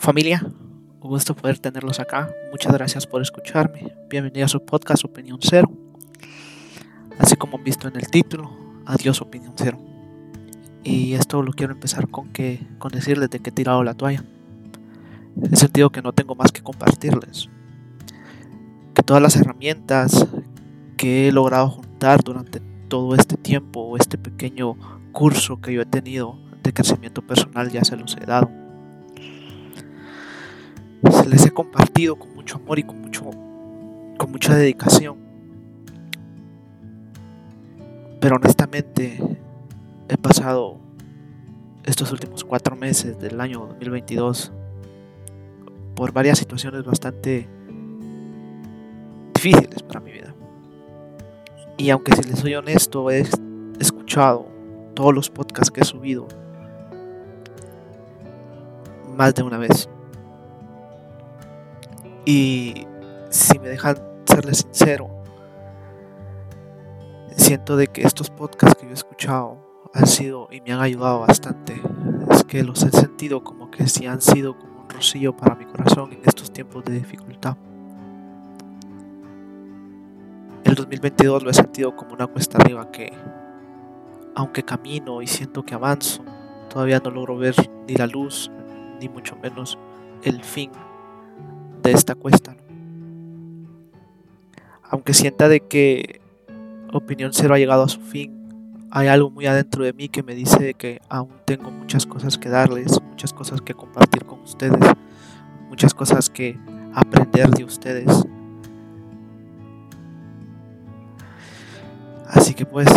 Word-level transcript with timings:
Familia, 0.00 0.42
un 0.42 1.10
gusto 1.10 1.36
poder 1.36 1.58
tenerlos 1.58 2.00
acá. 2.00 2.30
Muchas 2.50 2.72
gracias 2.72 3.06
por 3.06 3.20
escucharme. 3.20 3.92
Bienvenido 4.08 4.46
a 4.46 4.48
su 4.48 4.64
podcast 4.64 5.04
Opinión 5.04 5.38
Cero. 5.42 5.70
Así 7.18 7.36
como 7.36 7.58
han 7.58 7.64
visto 7.64 7.86
en 7.86 7.96
el 7.96 8.08
título, 8.08 8.50
Adiós 8.86 9.20
Opinión 9.20 9.52
Cero. 9.56 9.78
Y 10.82 11.12
esto 11.12 11.42
lo 11.42 11.52
quiero 11.52 11.74
empezar 11.74 12.08
con, 12.08 12.32
que, 12.32 12.66
con 12.78 12.92
decirles 12.92 13.28
de 13.28 13.40
que 13.40 13.50
he 13.50 13.52
tirado 13.52 13.84
la 13.84 13.92
toalla. 13.92 14.24
En 15.36 15.50
el 15.52 15.56
sentido 15.58 15.90
que 15.90 16.00
no 16.00 16.14
tengo 16.14 16.34
más 16.34 16.50
que 16.50 16.62
compartirles. 16.62 17.50
Que 18.94 19.02
todas 19.02 19.22
las 19.22 19.36
herramientas 19.36 20.26
que 20.96 21.28
he 21.28 21.32
logrado 21.32 21.68
juntar 21.68 22.24
durante 22.24 22.60
todo 22.88 23.14
este 23.14 23.36
tiempo 23.36 23.98
este 23.98 24.16
pequeño 24.16 24.78
curso 25.12 25.60
que 25.60 25.74
yo 25.74 25.82
he 25.82 25.86
tenido 25.86 26.38
de 26.62 26.72
crecimiento 26.72 27.20
personal 27.20 27.70
ya 27.70 27.84
se 27.84 27.98
los 27.98 28.16
he 28.16 28.24
dado 28.24 28.59
les 31.30 31.46
he 31.46 31.50
compartido 31.52 32.16
con 32.16 32.34
mucho 32.34 32.56
amor 32.56 32.80
y 32.80 32.82
con 32.82 33.00
mucho 33.00 33.30
con 34.18 34.32
mucha 34.32 34.54
dedicación. 34.54 35.16
Pero 38.20 38.36
honestamente 38.36 39.18
he 40.08 40.16
pasado 40.18 40.78
estos 41.84 42.10
últimos 42.12 42.44
cuatro 42.44 42.76
meses 42.76 43.18
del 43.18 43.40
año 43.40 43.60
2022 43.60 44.52
por 45.94 46.12
varias 46.12 46.38
situaciones 46.38 46.84
bastante 46.84 47.48
difíciles 49.32 49.82
para 49.84 50.00
mi 50.00 50.12
vida. 50.12 50.34
Y 51.78 51.90
aunque 51.90 52.12
si 52.12 52.24
les 52.24 52.40
soy 52.40 52.56
honesto, 52.56 53.10
he 53.10 53.24
escuchado 53.78 54.48
todos 54.94 55.14
los 55.14 55.30
podcasts 55.30 55.70
que 55.70 55.80
he 55.80 55.84
subido 55.84 56.26
más 59.16 59.34
de 59.34 59.42
una 59.44 59.56
vez. 59.56 59.88
Y 62.32 62.86
si 63.28 63.58
me 63.58 63.66
dejan 63.66 63.96
serles 64.24 64.58
sincero, 64.58 65.10
siento 67.34 67.76
de 67.76 67.88
que 67.88 68.02
estos 68.02 68.30
podcasts 68.30 68.76
que 68.76 68.86
yo 68.86 68.92
he 68.92 68.94
escuchado 68.94 69.58
han 69.92 70.06
sido 70.06 70.46
y 70.52 70.60
me 70.60 70.72
han 70.72 70.78
ayudado 70.78 71.18
bastante. 71.26 71.82
Es 72.30 72.44
que 72.44 72.62
los 72.62 72.84
he 72.84 72.92
sentido 72.92 73.42
como 73.42 73.68
que 73.72 73.88
si 73.88 74.06
han 74.06 74.20
sido 74.20 74.56
como 74.56 74.82
un 74.82 74.88
rocío 74.88 75.36
para 75.36 75.56
mi 75.56 75.64
corazón 75.64 76.12
en 76.12 76.20
estos 76.24 76.52
tiempos 76.52 76.84
de 76.84 76.92
dificultad. 76.92 77.56
El 80.62 80.76
2022 80.76 81.42
lo 81.42 81.50
he 81.50 81.54
sentido 81.54 81.96
como 81.96 82.12
una 82.12 82.28
cuesta 82.28 82.58
arriba 82.58 82.92
que, 82.92 83.12
aunque 84.36 84.62
camino 84.62 85.20
y 85.20 85.26
siento 85.26 85.64
que 85.64 85.74
avanzo, 85.74 86.22
todavía 86.68 87.00
no 87.00 87.10
logro 87.10 87.36
ver 87.36 87.56
ni 87.88 87.96
la 87.96 88.06
luz, 88.06 88.52
ni 89.00 89.08
mucho 89.08 89.34
menos 89.42 89.76
el 90.22 90.44
fin 90.44 90.70
de 91.82 91.92
esta 91.92 92.14
cuesta. 92.14 92.56
Aunque 94.82 95.14
sienta 95.14 95.48
de 95.48 95.60
que 95.60 96.20
Opinión 96.92 97.32
Cero 97.32 97.54
ha 97.54 97.58
llegado 97.58 97.84
a 97.84 97.88
su 97.88 98.00
fin, 98.00 98.40
hay 98.90 99.06
algo 99.06 99.30
muy 99.30 99.46
adentro 99.46 99.84
de 99.84 99.92
mí 99.92 100.08
que 100.08 100.22
me 100.22 100.34
dice 100.34 100.74
que 100.74 101.00
aún 101.08 101.30
tengo 101.44 101.70
muchas 101.70 102.06
cosas 102.06 102.38
que 102.38 102.48
darles, 102.48 103.00
muchas 103.02 103.32
cosas 103.32 103.60
que 103.60 103.72
compartir 103.72 104.24
con 104.24 104.40
ustedes, 104.40 104.80
muchas 105.68 105.94
cosas 105.94 106.28
que 106.28 106.58
aprender 106.92 107.50
de 107.50 107.64
ustedes. 107.64 108.26
Así 112.26 112.54
que 112.54 112.66
pues, 112.66 112.88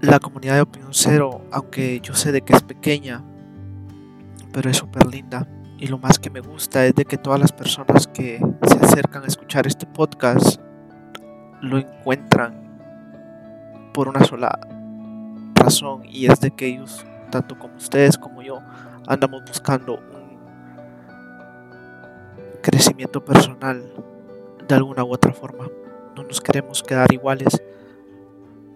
la 0.00 0.18
comunidad 0.20 0.54
de 0.54 0.62
Opinión 0.62 0.92
Cero, 0.92 1.42
aunque 1.50 2.00
yo 2.00 2.14
sé 2.14 2.32
de 2.32 2.40
que 2.40 2.54
es 2.54 2.62
pequeña, 2.62 3.22
pero 4.52 4.70
es 4.70 4.78
súper 4.78 5.06
linda 5.06 5.46
y 5.82 5.88
lo 5.88 5.98
más 5.98 6.20
que 6.20 6.30
me 6.30 6.40
gusta 6.40 6.86
es 6.86 6.94
de 6.94 7.04
que 7.04 7.18
todas 7.18 7.40
las 7.40 7.50
personas 7.50 8.06
que 8.06 8.40
se 8.68 8.78
acercan 8.78 9.24
a 9.24 9.26
escuchar 9.26 9.66
este 9.66 9.84
podcast 9.84 10.60
lo 11.60 11.76
encuentran 11.76 12.54
por 13.92 14.06
una 14.06 14.22
sola 14.22 14.60
razón 15.54 16.04
y 16.04 16.26
es 16.26 16.40
de 16.40 16.52
que 16.52 16.68
ellos, 16.68 17.04
tanto 17.32 17.58
como 17.58 17.74
ustedes 17.74 18.16
como 18.16 18.42
yo, 18.42 18.60
andamos 19.08 19.42
buscando 19.44 19.94
un 19.94 20.38
crecimiento 22.62 23.24
personal 23.24 23.82
de 24.68 24.74
alguna 24.76 25.02
u 25.02 25.12
otra 25.12 25.32
forma. 25.32 25.66
No 26.14 26.22
nos 26.22 26.40
queremos 26.40 26.84
quedar 26.84 27.12
iguales, 27.12 27.60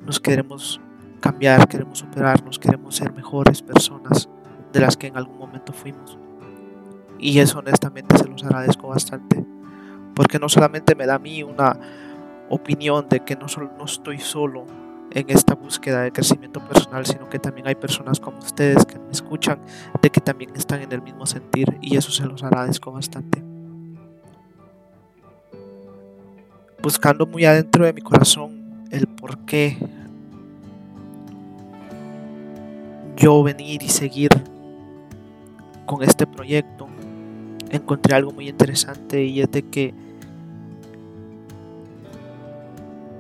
nos 0.01 0.19
queremos 0.19 0.81
cambiar, 1.21 1.69
queremos 1.69 2.01
superarnos, 2.01 2.59
queremos 2.59 2.97
ser 2.97 3.13
mejores 3.13 3.63
personas 3.63 4.29
de 4.73 4.81
las 4.81 4.97
que 4.97 5.07
en 5.07 5.17
algún 5.17 5.39
momento 5.39 5.73
fuimos. 5.73 6.19
Y 7.19 7.39
eso 7.39 7.59
honestamente 7.59 8.17
se 8.19 8.29
los 8.29 8.45
agradezco 8.45 8.89
bastante. 8.89 9.45
Porque 10.15 10.39
no 10.39 10.49
solamente 10.49 10.95
me 10.95 11.07
da 11.07 11.17
a 11.17 11.19
mí 11.19 11.43
una 11.43 11.79
opinión 12.49 13.09
de 13.09 13.21
que 13.21 13.37
no, 13.37 13.49
solo, 13.49 13.71
no 13.77 13.85
estoy 13.85 14.19
solo 14.19 14.65
en 15.11 15.31
esta 15.31 15.55
búsqueda 15.55 16.03
de 16.03 16.13
crecimiento 16.13 16.61
personal, 16.61 17.07
sino 17.07 17.29
que 17.29 17.39
también 17.39 17.67
hay 17.67 17.75
personas 17.75 18.21
como 18.21 18.39
ustedes 18.39 18.85
que 18.85 18.99
me 18.99 19.11
escuchan, 19.11 19.59
de 20.03 20.11
que 20.11 20.21
también 20.21 20.51
están 20.57 20.83
en 20.83 20.93
el 20.93 21.03
mismo 21.03 21.27
sentir 21.27 21.79
y 21.81 21.97
eso 21.97 22.11
se 22.11 22.27
los 22.27 22.43
agradezco 22.43 22.93
bastante. 22.93 23.43
Buscando 26.83 27.27
muy 27.27 27.45
adentro 27.45 27.85
de 27.85 27.93
mi 27.93 28.03
corazón 28.03 28.85
el 28.91 29.07
por 29.07 29.39
qué 29.39 29.77
yo 33.17 33.43
venir 33.43 33.83
y 33.83 33.89
seguir 33.89 34.31
con 35.87 36.03
este 36.03 36.27
proyecto, 36.27 36.86
encontré 37.71 38.15
algo 38.15 38.33
muy 38.33 38.49
interesante 38.49 39.25
y 39.25 39.41
es 39.41 39.51
de 39.51 39.63
que 39.63 39.95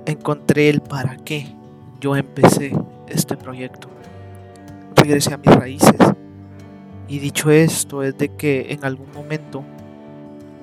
encontré 0.07 0.69
el 0.69 0.81
para 0.81 1.17
qué 1.17 1.55
yo 2.01 2.17
empecé 2.17 2.73
este 3.09 3.37
proyecto. 3.37 3.89
Regresé 4.95 5.35
a 5.35 5.39
mis 5.39 5.55
raíces. 5.55 5.97
Y 7.09 7.19
dicho 7.19 7.51
esto, 7.51 8.03
es 8.03 8.17
de 8.19 8.31
que 8.31 8.73
en 8.73 8.85
algún 8.85 9.11
momento 9.13 9.63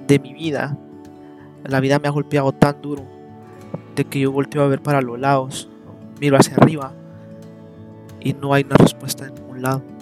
de 0.08 0.20
mi 0.20 0.34
vida, 0.34 0.78
la 1.64 1.80
vida 1.80 2.00
me 2.00 2.08
ha 2.08 2.12
golpeado 2.12 2.52
tan 2.52 2.82
duro 2.82 3.06
de 3.96 4.06
que 4.06 4.20
yo 4.20 4.32
volteo 4.32 4.64
a 4.64 4.68
ver 4.68 4.82
para 4.82 5.02
los 5.02 5.20
lados, 5.20 5.70
miro 6.20 6.38
hacia 6.38 6.56
arriba 6.56 6.94
y 8.20 8.34
no 8.34 8.54
hay 8.54 8.64
una 8.64 8.76
respuesta 8.76 9.26
en 9.26 9.36
ningún 9.36 9.62
lado. 9.62 9.93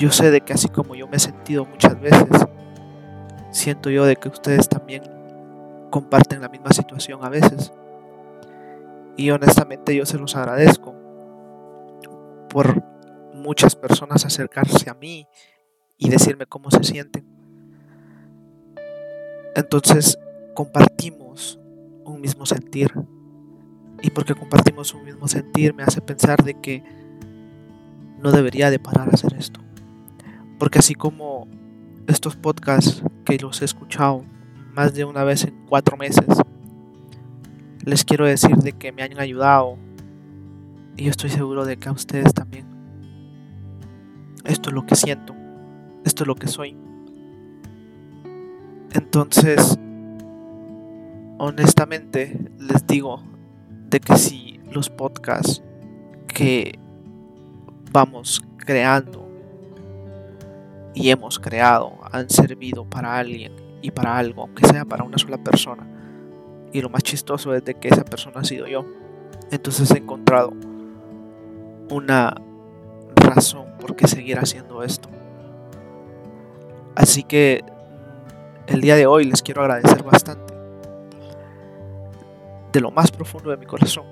Yo 0.00 0.10
sé 0.10 0.30
de 0.30 0.40
que 0.40 0.54
así 0.54 0.70
como 0.70 0.94
yo 0.94 1.06
me 1.06 1.18
he 1.18 1.20
sentido 1.20 1.66
muchas 1.66 2.00
veces, 2.00 2.26
siento 3.50 3.90
yo 3.90 4.06
de 4.06 4.16
que 4.16 4.30
ustedes 4.30 4.66
también 4.66 5.02
comparten 5.90 6.40
la 6.40 6.48
misma 6.48 6.70
situación 6.72 7.22
a 7.22 7.28
veces. 7.28 7.70
Y 9.18 9.30
honestamente 9.30 9.94
yo 9.94 10.06
se 10.06 10.16
los 10.16 10.36
agradezco 10.36 10.94
por 12.48 12.82
muchas 13.34 13.76
personas 13.76 14.24
acercarse 14.24 14.88
a 14.88 14.94
mí 14.94 15.28
y 15.98 16.08
decirme 16.08 16.46
cómo 16.46 16.70
se 16.70 16.82
sienten. 16.82 17.26
Entonces 19.54 20.18
compartimos 20.54 21.60
un 22.06 22.22
mismo 22.22 22.46
sentir. 22.46 22.90
Y 24.00 24.08
porque 24.08 24.34
compartimos 24.34 24.94
un 24.94 25.04
mismo 25.04 25.28
sentir 25.28 25.74
me 25.74 25.82
hace 25.82 26.00
pensar 26.00 26.42
de 26.42 26.54
que 26.54 26.82
no 28.18 28.32
debería 28.32 28.70
de 28.70 28.78
parar 28.78 29.10
a 29.10 29.12
hacer 29.12 29.34
esto. 29.34 29.60
Porque 30.60 30.78
así 30.78 30.94
como 30.94 31.48
estos 32.06 32.36
podcasts 32.36 33.02
que 33.24 33.38
los 33.38 33.62
he 33.62 33.64
escuchado 33.64 34.26
más 34.74 34.92
de 34.92 35.06
una 35.06 35.24
vez 35.24 35.44
en 35.44 35.64
cuatro 35.66 35.96
meses, 35.96 36.26
les 37.82 38.04
quiero 38.04 38.26
decir 38.26 38.54
de 38.56 38.72
que 38.74 38.92
me 38.92 39.02
han 39.02 39.18
ayudado 39.18 39.78
y 40.98 41.04
yo 41.04 41.10
estoy 41.10 41.30
seguro 41.30 41.64
de 41.64 41.78
que 41.78 41.88
a 41.88 41.92
ustedes 41.92 42.34
también. 42.34 42.66
Esto 44.44 44.68
es 44.68 44.74
lo 44.74 44.84
que 44.84 44.96
siento, 44.96 45.34
esto 46.04 46.24
es 46.24 46.28
lo 46.28 46.34
que 46.34 46.46
soy. 46.46 46.76
Entonces, 48.92 49.78
honestamente 51.38 52.38
les 52.58 52.86
digo 52.86 53.22
de 53.88 53.98
que 53.98 54.14
si 54.18 54.60
los 54.70 54.90
podcasts 54.90 55.62
que 56.28 56.78
vamos 57.90 58.44
creando 58.58 59.19
y 60.94 61.10
hemos 61.10 61.38
creado 61.38 61.98
han 62.10 62.28
servido 62.30 62.84
para 62.84 63.16
alguien 63.16 63.54
y 63.82 63.90
para 63.90 64.16
algo, 64.16 64.42
aunque 64.42 64.66
sea 64.66 64.84
para 64.84 65.04
una 65.04 65.18
sola 65.18 65.38
persona. 65.38 65.86
Y 66.72 66.80
lo 66.80 66.88
más 66.88 67.02
chistoso 67.02 67.54
es 67.54 67.64
de 67.64 67.74
que 67.74 67.88
esa 67.88 68.04
persona 68.04 68.40
ha 68.40 68.44
sido 68.44 68.66
yo. 68.66 68.84
Entonces 69.50 69.90
he 69.90 69.98
encontrado 69.98 70.52
una 71.90 72.34
razón 73.16 73.66
por 73.80 73.96
qué 73.96 74.06
seguir 74.06 74.38
haciendo 74.38 74.82
esto. 74.82 75.08
Así 76.94 77.22
que 77.22 77.64
el 78.66 78.80
día 78.80 78.96
de 78.96 79.06
hoy 79.06 79.24
les 79.24 79.42
quiero 79.42 79.62
agradecer 79.62 80.02
bastante. 80.02 80.54
De 82.72 82.80
lo 82.80 82.90
más 82.90 83.10
profundo 83.10 83.50
de 83.50 83.56
mi 83.56 83.66
corazón. 83.66 84.04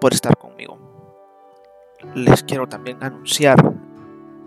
Por 0.00 0.14
estar 0.14 0.36
conmigo. 0.36 0.78
les 2.14 2.42
quiero 2.44 2.68
también 2.68 3.02
anunciar 3.02 3.56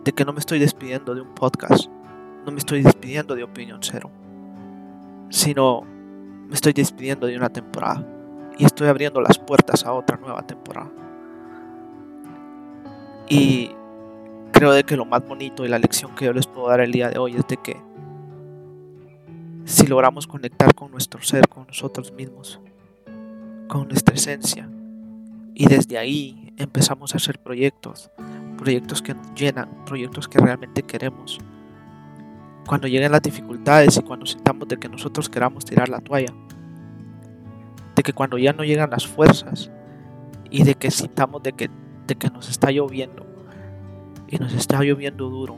de 0.03 0.11
que 0.11 0.25
no 0.25 0.33
me 0.33 0.39
estoy 0.39 0.59
despidiendo 0.59 1.13
de 1.15 1.21
un 1.21 1.33
podcast, 1.35 1.87
no 2.45 2.51
me 2.51 2.57
estoy 2.57 2.81
despidiendo 2.81 3.35
de 3.35 3.43
Opinión 3.43 3.79
Cero, 3.81 4.09
sino 5.29 5.81
me 5.81 6.55
estoy 6.55 6.73
despidiendo 6.73 7.27
de 7.27 7.37
una 7.37 7.49
temporada 7.49 8.05
y 8.57 8.65
estoy 8.65 8.87
abriendo 8.87 9.21
las 9.21 9.37
puertas 9.37 9.85
a 9.85 9.93
otra 9.93 10.17
nueva 10.17 10.41
temporada. 10.45 10.91
Y 13.29 13.71
creo 14.51 14.73
de 14.73 14.83
que 14.83 14.97
lo 14.97 15.05
más 15.05 15.25
bonito 15.25 15.65
y 15.65 15.69
la 15.69 15.79
lección 15.79 16.13
que 16.15 16.25
yo 16.25 16.33
les 16.33 16.47
puedo 16.47 16.67
dar 16.67 16.81
el 16.81 16.91
día 16.91 17.09
de 17.09 17.17
hoy 17.17 17.35
es 17.35 17.47
de 17.47 17.57
que 17.57 17.77
si 19.65 19.87
logramos 19.87 20.27
conectar 20.27 20.73
con 20.75 20.91
nuestro 20.91 21.21
ser, 21.21 21.47
con 21.47 21.67
nosotros 21.67 22.11
mismos, 22.11 22.59
con 23.67 23.87
nuestra 23.87 24.15
esencia, 24.15 24.69
y 25.53 25.67
desde 25.67 25.97
ahí 25.97 26.53
empezamos 26.57 27.13
a 27.13 27.17
hacer 27.17 27.39
proyectos, 27.39 28.11
proyectos 28.61 29.01
que 29.01 29.15
nos 29.15 29.33
llenan, 29.33 29.67
proyectos 29.87 30.27
que 30.27 30.37
realmente 30.37 30.83
queremos. 30.83 31.39
Cuando 32.67 32.87
lleguen 32.87 33.11
las 33.11 33.23
dificultades 33.23 33.97
y 33.97 34.03
cuando 34.03 34.27
sintamos 34.27 34.67
de 34.67 34.77
que 34.77 34.87
nosotros 34.87 35.29
queramos 35.29 35.65
tirar 35.65 35.89
la 35.89 35.99
toalla, 35.99 36.31
de 37.95 38.03
que 38.03 38.13
cuando 38.13 38.37
ya 38.37 38.53
no 38.53 38.63
llegan 38.63 38.91
las 38.91 39.07
fuerzas 39.07 39.71
y 40.51 40.63
de 40.63 40.75
que 40.75 40.91
sintamos 40.91 41.41
de 41.41 41.53
que, 41.53 41.71
de 42.05 42.13
que 42.13 42.29
nos 42.29 42.49
está 42.51 42.69
lloviendo 42.69 43.25
y 44.27 44.37
nos 44.37 44.53
está 44.53 44.83
lloviendo 44.83 45.27
duro 45.31 45.57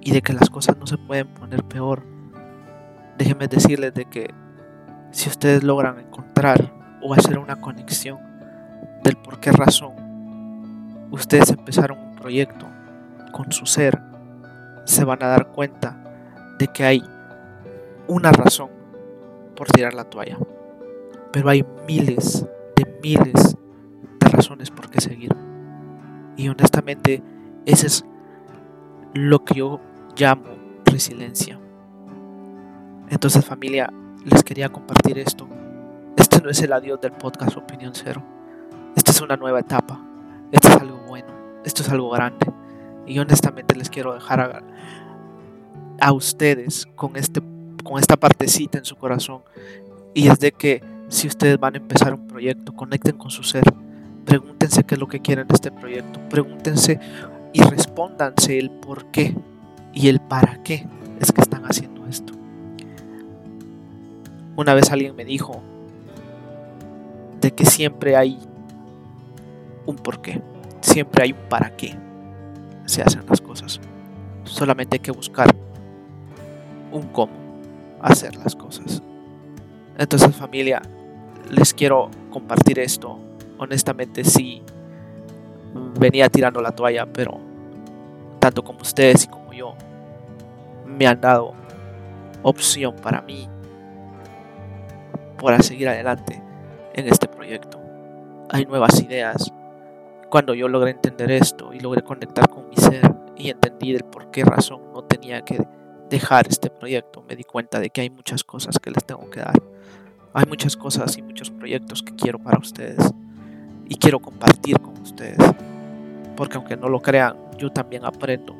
y 0.00 0.12
de 0.12 0.22
que 0.22 0.32
las 0.32 0.48
cosas 0.48 0.78
no 0.78 0.86
se 0.86 0.96
pueden 0.96 1.28
poner 1.34 1.62
peor, 1.64 2.02
déjenme 3.18 3.46
decirles 3.46 3.92
de 3.92 4.06
que 4.06 4.32
si 5.10 5.28
ustedes 5.28 5.62
logran 5.62 5.98
encontrar 5.98 6.72
o 7.02 7.12
hacer 7.12 7.38
una 7.38 7.56
conexión 7.56 8.18
del 9.04 9.16
por 9.18 9.38
qué 9.38 9.52
razón 9.52 9.92
ustedes 11.10 11.50
empezaron 11.50 12.11
proyecto 12.22 12.66
con 13.32 13.50
su 13.50 13.66
ser, 13.66 14.00
se 14.84 15.04
van 15.04 15.22
a 15.24 15.26
dar 15.26 15.48
cuenta 15.48 15.96
de 16.58 16.68
que 16.68 16.84
hay 16.84 17.02
una 18.06 18.30
razón 18.30 18.70
por 19.56 19.66
tirar 19.68 19.92
la 19.92 20.04
toalla. 20.04 20.38
Pero 21.32 21.48
hay 21.48 21.64
miles 21.86 22.46
de 22.76 23.00
miles 23.02 23.56
de 24.20 24.28
razones 24.28 24.70
por 24.70 24.88
qué 24.88 25.00
seguir. 25.00 25.34
Y 26.36 26.48
honestamente, 26.48 27.22
ese 27.66 27.88
es 27.88 28.04
lo 29.14 29.44
que 29.44 29.54
yo 29.54 29.80
llamo 30.16 30.44
resiliencia. 30.84 31.58
Entonces 33.08 33.44
familia, 33.44 33.92
les 34.24 34.44
quería 34.44 34.68
compartir 34.68 35.18
esto. 35.18 35.48
Este 36.16 36.40
no 36.40 36.50
es 36.50 36.62
el 36.62 36.72
adiós 36.72 37.00
del 37.00 37.12
podcast 37.12 37.56
Opinión 37.56 37.92
Cero. 37.94 38.22
Esta 38.94 39.10
es 39.10 39.20
una 39.20 39.36
nueva 39.36 39.60
etapa. 39.60 40.00
Esto 40.52 40.68
es 40.68 40.76
algo 40.76 40.98
bueno. 41.08 41.41
Esto 41.64 41.82
es 41.82 41.88
algo 41.88 42.10
grande. 42.10 42.46
Y 43.06 43.18
honestamente 43.18 43.74
les 43.74 43.90
quiero 43.90 44.14
dejar 44.14 44.40
a, 44.40 44.62
a 46.00 46.12
ustedes 46.12 46.86
con, 46.94 47.16
este, 47.16 47.42
con 47.84 47.98
esta 47.98 48.16
partecita 48.16 48.78
en 48.78 48.84
su 48.84 48.96
corazón. 48.96 49.42
Y 50.14 50.28
es 50.28 50.38
de 50.38 50.52
que 50.52 50.82
si 51.08 51.28
ustedes 51.28 51.58
van 51.58 51.74
a 51.74 51.78
empezar 51.78 52.14
un 52.14 52.26
proyecto, 52.26 52.72
conecten 52.74 53.16
con 53.16 53.30
su 53.30 53.42
ser. 53.42 53.64
Pregúntense 54.24 54.84
qué 54.84 54.94
es 54.94 55.00
lo 55.00 55.08
que 55.08 55.20
quieren 55.20 55.46
de 55.46 55.54
este 55.54 55.70
proyecto. 55.70 56.20
Pregúntense 56.28 56.98
y 57.52 57.62
respóndanse 57.62 58.58
el 58.58 58.70
por 58.70 59.06
qué 59.06 59.36
y 59.92 60.08
el 60.08 60.20
para 60.20 60.62
qué 60.62 60.86
es 61.20 61.32
que 61.32 61.40
están 61.40 61.64
haciendo 61.64 62.06
esto. 62.06 62.32
Una 64.56 64.74
vez 64.74 64.90
alguien 64.90 65.14
me 65.16 65.24
dijo 65.24 65.62
de 67.40 67.52
que 67.52 67.66
siempre 67.66 68.16
hay 68.16 68.38
un 69.86 69.96
porqué, 69.96 70.40
siempre 70.82 71.24
hay 71.24 71.32
un 71.32 71.48
para 71.48 71.74
qué 71.76 71.96
se 72.84 73.02
hacen 73.02 73.24
las 73.28 73.40
cosas. 73.40 73.80
Solamente 74.44 74.96
hay 74.96 75.00
que 75.00 75.12
buscar 75.12 75.48
un 76.90 77.08
cómo 77.08 77.32
hacer 78.00 78.36
las 78.36 78.54
cosas. 78.54 79.02
Entonces 79.96 80.34
familia, 80.36 80.82
les 81.50 81.72
quiero 81.72 82.10
compartir 82.30 82.78
esto. 82.78 83.18
Honestamente 83.58 84.24
sí, 84.24 84.62
venía 85.98 86.28
tirando 86.28 86.60
la 86.60 86.72
toalla, 86.72 87.06
pero 87.06 87.40
tanto 88.38 88.62
como 88.62 88.80
ustedes 88.80 89.24
y 89.24 89.28
como 89.28 89.52
yo 89.52 89.74
me 90.86 91.06
han 91.06 91.20
dado 91.20 91.54
opción 92.42 92.96
para 92.96 93.22
mí 93.22 93.48
para 95.40 95.60
seguir 95.60 95.88
adelante 95.88 96.40
en 96.94 97.08
este 97.08 97.28
proyecto. 97.28 97.80
Hay 98.48 98.64
nuevas 98.64 99.00
ideas. 99.00 99.52
Cuando 100.32 100.54
yo 100.54 100.66
logré 100.66 100.92
entender 100.92 101.30
esto 101.30 101.74
y 101.74 101.80
logré 101.80 102.00
conectar 102.00 102.48
con 102.48 102.66
mi 102.70 102.76
ser 102.76 103.02
y 103.36 103.50
entendí 103.50 103.92
del 103.92 104.04
por 104.04 104.30
qué 104.30 104.46
razón 104.46 104.80
no 104.94 105.04
tenía 105.04 105.44
que 105.44 105.62
dejar 106.08 106.46
este 106.48 106.70
proyecto, 106.70 107.22
me 107.28 107.36
di 107.36 107.44
cuenta 107.44 107.78
de 107.78 107.90
que 107.90 108.00
hay 108.00 108.08
muchas 108.08 108.42
cosas 108.42 108.78
que 108.78 108.90
les 108.90 109.04
tengo 109.04 109.28
que 109.28 109.40
dar. 109.40 109.62
Hay 110.32 110.46
muchas 110.46 110.74
cosas 110.74 111.18
y 111.18 111.22
muchos 111.22 111.50
proyectos 111.50 112.02
que 112.02 112.16
quiero 112.16 112.38
para 112.38 112.58
ustedes 112.58 113.12
y 113.90 113.96
quiero 113.96 114.20
compartir 114.20 114.80
con 114.80 114.98
ustedes. 115.02 115.36
Porque 116.34 116.56
aunque 116.56 116.78
no 116.78 116.88
lo 116.88 117.02
crean, 117.02 117.36
yo 117.58 117.68
también 117.68 118.06
aprendo 118.06 118.54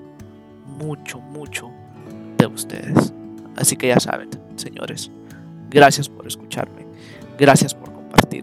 mucho, 0.66 1.20
mucho 1.20 1.70
de 2.36 2.48
ustedes. 2.48 3.14
Así 3.56 3.76
que 3.76 3.88
ya 3.88 3.98
saben, 3.98 4.28
señores, 4.56 5.10
Gracias 5.70 6.10
por 6.10 6.26
escucharme. 6.26 6.84
Gracias 7.38 7.74
por 7.74 7.90
compartir. 7.94 8.42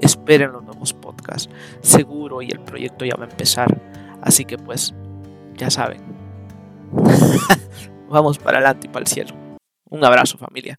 Esperen 0.00 0.52
los 0.52 0.62
nuevos 0.62 0.92
podcasts. 0.92 1.52
Seguro 1.80 2.42
y 2.42 2.50
el 2.50 2.60
proyecto 2.60 3.04
ya 3.04 3.16
va 3.16 3.24
a 3.24 3.28
empezar. 3.28 3.80
Así 4.22 4.44
que 4.44 4.58
pues, 4.58 4.94
ya 5.56 5.70
saben. 5.70 6.00
Vamos 8.08 8.38
para 8.38 8.58
adelante 8.58 8.86
y 8.86 8.90
para 8.90 9.02
el 9.02 9.06
cielo. 9.06 9.34
Un 9.88 10.04
abrazo 10.04 10.38
familia. 10.38 10.78